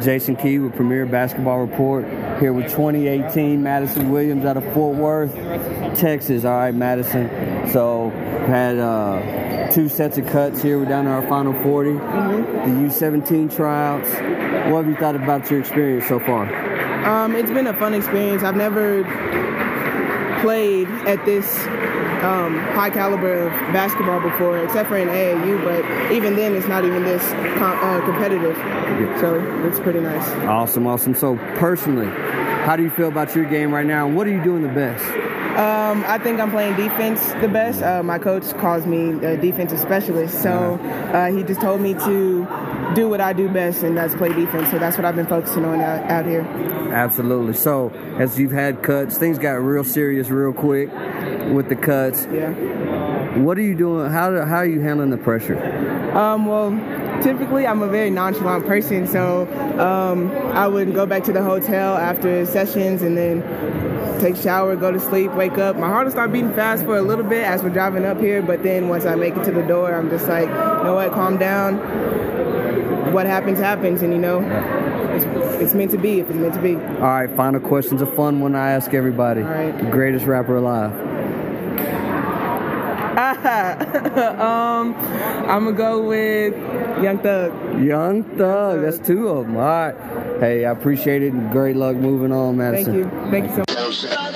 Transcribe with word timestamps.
Jason 0.00 0.36
Key 0.36 0.58
with 0.58 0.74
Premier 0.74 1.06
Basketball 1.06 1.60
Report 1.60 2.04
here 2.40 2.52
with 2.52 2.66
2018 2.66 3.62
Madison 3.62 4.10
Williams 4.10 4.44
out 4.44 4.56
of 4.56 4.64
Fort 4.74 4.96
Worth, 4.96 5.34
Texas. 5.98 6.44
All 6.44 6.56
right, 6.56 6.74
Madison. 6.74 7.28
So 7.70 8.10
had 8.46 8.78
uh, 8.78 9.70
two 9.70 9.88
sets 9.88 10.18
of 10.18 10.26
cuts 10.26 10.62
here. 10.62 10.78
We're 10.78 10.86
down 10.86 11.04
to 11.04 11.10
our 11.10 11.28
final 11.28 11.52
40. 11.62 11.90
Mm-hmm. 11.90 12.80
The 12.80 12.88
U17 12.88 13.54
tryouts. 13.54 14.10
What 14.72 14.84
have 14.84 14.88
you 14.88 14.96
thought 14.96 15.14
about 15.14 15.48
your 15.50 15.60
experience 15.60 16.08
so 16.08 16.18
far? 16.18 16.46
Um, 17.04 17.36
it's 17.36 17.50
been 17.50 17.66
a 17.66 17.74
fun 17.78 17.94
experience. 17.94 18.42
I've 18.42 18.56
never 18.56 19.04
played 20.40 20.88
at 21.06 21.24
this 21.24 21.46
um, 22.22 22.58
high 22.74 22.90
caliber 22.90 23.46
of 23.46 23.52
basketball 23.72 24.20
before, 24.20 24.58
except 24.58 24.88
for 24.88 24.96
in 24.96 25.08
AAU. 25.08 25.62
But 25.64 26.12
even 26.12 26.36
then, 26.36 26.54
it's 26.54 26.68
not 26.68 26.84
even 26.84 27.04
this 27.04 27.22
com- 27.58 27.78
uh, 27.78 28.04
competitive. 28.04 28.56
So 29.20 29.40
it's 29.66 29.80
pretty 29.80 30.00
nice. 30.00 30.28
Awesome, 30.46 30.86
awesome. 30.86 31.14
So 31.14 31.36
personally, 31.56 32.06
how 32.64 32.76
do 32.76 32.82
you 32.82 32.90
feel 32.90 33.08
about 33.08 33.34
your 33.34 33.44
game 33.44 33.72
right 33.72 33.86
now? 33.86 34.06
And 34.06 34.16
what 34.16 34.26
are 34.26 34.32
you 34.32 34.42
doing 34.42 34.62
the 34.62 34.68
best? 34.68 35.04
Um, 35.58 36.04
I 36.06 36.18
think 36.18 36.38
I'm 36.38 36.52
playing 36.52 36.76
defense 36.76 37.32
the 37.40 37.48
best. 37.48 37.82
Uh, 37.82 38.00
my 38.04 38.20
coach 38.20 38.44
calls 38.58 38.86
me 38.86 39.10
a 39.26 39.36
defensive 39.36 39.80
specialist, 39.80 40.40
so 40.40 40.76
uh, 41.12 41.32
he 41.32 41.42
just 41.42 41.60
told 41.60 41.80
me 41.80 41.94
to 41.94 42.46
do 42.94 43.08
what 43.08 43.20
I 43.20 43.32
do 43.32 43.48
best, 43.48 43.82
and 43.82 43.96
that's 43.96 44.14
play 44.14 44.32
defense. 44.32 44.70
So 44.70 44.78
that's 44.78 44.96
what 44.96 45.04
I've 45.04 45.16
been 45.16 45.26
focusing 45.26 45.64
on 45.64 45.80
out, 45.80 46.08
out 46.08 46.26
here. 46.26 46.42
Absolutely. 46.92 47.54
So 47.54 47.88
as 48.20 48.38
you've 48.38 48.52
had 48.52 48.84
cuts, 48.84 49.18
things 49.18 49.36
got 49.36 49.54
real 49.54 49.82
serious 49.82 50.28
real 50.28 50.52
quick 50.52 50.92
with 51.52 51.68
the 51.68 51.76
cuts. 51.76 52.28
Yeah. 52.30 52.52
What 53.38 53.58
are 53.58 53.62
you 53.62 53.74
doing? 53.74 54.12
How, 54.12 54.30
do, 54.30 54.42
how 54.42 54.58
are 54.58 54.66
you 54.66 54.80
handling 54.80 55.10
the 55.10 55.18
pressure? 55.18 55.56
Um, 56.14 56.46
well, 56.46 56.70
typically 57.22 57.66
I'm 57.66 57.82
a 57.82 57.88
very 57.88 58.10
nonchalant 58.10 58.66
person, 58.66 59.06
so 59.06 59.42
um, 59.78 60.30
I 60.52 60.66
would 60.66 60.94
go 60.94 61.06
back 61.06 61.24
to 61.24 61.32
the 61.32 61.42
hotel 61.42 61.96
after 61.96 62.44
sessions 62.46 63.02
and 63.02 63.16
then 63.16 63.42
take 64.20 64.34
a 64.34 64.42
shower, 64.42 64.74
go 64.76 64.90
to 64.90 64.98
sleep, 64.98 65.32
wake 65.32 65.58
up. 65.58 65.76
My 65.76 65.88
heart 65.88 66.06
will 66.06 66.12
start 66.12 66.32
beating 66.32 66.52
fast 66.52 66.84
for 66.84 66.96
a 66.96 67.02
little 67.02 67.24
bit 67.24 67.44
as 67.44 67.62
we're 67.62 67.70
driving 67.70 68.04
up 68.04 68.18
here, 68.18 68.42
but 68.42 68.62
then 68.62 68.88
once 68.88 69.04
I 69.04 69.14
make 69.14 69.36
it 69.36 69.44
to 69.44 69.52
the 69.52 69.62
door, 69.62 69.94
I'm 69.94 70.10
just 70.10 70.26
like, 70.26 70.48
you 70.48 70.84
know 70.84 70.94
what, 70.94 71.12
calm 71.12 71.38
down. 71.38 71.78
What 73.12 73.26
happens, 73.26 73.58
happens, 73.58 74.02
and 74.02 74.12
you 74.12 74.18
know, 74.18 74.40
it's, 75.14 75.62
it's 75.62 75.74
meant 75.74 75.90
to 75.92 75.98
be 75.98 76.20
if 76.20 76.28
it's 76.28 76.38
meant 76.38 76.54
to 76.54 76.60
be. 76.60 76.74
All 76.74 77.00
right, 77.00 77.30
final 77.36 77.60
question's 77.60 78.02
a 78.02 78.06
fun 78.06 78.40
one 78.40 78.54
I 78.54 78.72
ask 78.72 78.92
everybody. 78.92 79.42
All 79.42 79.48
right. 79.48 79.76
The 79.76 79.90
greatest 79.90 80.26
rapper 80.26 80.56
alive. 80.56 81.07
um, 84.40 84.94
I'm 85.48 85.64
gonna 85.64 85.72
go 85.72 86.02
with 86.02 86.54
Young 87.02 87.18
Thug. 87.18 87.84
Young 87.84 88.22
Thug. 88.22 88.80
That's 88.80 88.98
two 88.98 89.28
of 89.28 89.46
them. 89.46 89.56
All 89.56 89.62
right. 89.62 89.94
Hey, 90.40 90.64
I 90.64 90.70
appreciate 90.70 91.22
it 91.22 91.32
great 91.50 91.76
luck 91.76 91.96
moving 91.96 92.32
on, 92.32 92.56
Madison. 92.56 93.10
Thank 93.10 93.12
you. 93.12 93.30
Thank 93.30 93.50
you 93.50 93.64
so 93.66 94.14
much. 94.14 94.27